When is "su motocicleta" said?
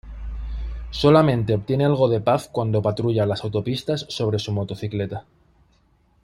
4.39-5.25